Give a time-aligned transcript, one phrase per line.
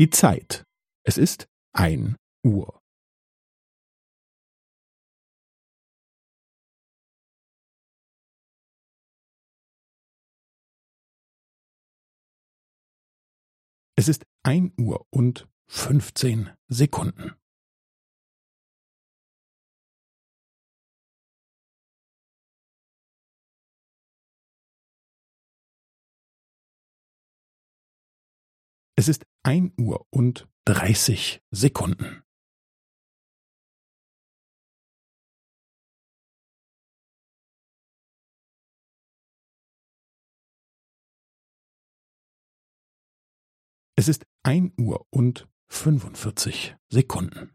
[0.00, 0.64] Die Zeit.
[1.04, 2.80] Es ist ein Uhr.
[13.94, 17.36] Es ist ein Uhr und fünfzehn Sekunden.
[28.96, 32.22] Es ist ein Uhr und dreißig Sekunden.
[43.96, 47.54] Es ist ein Uhr und fünfundvierzig Sekunden.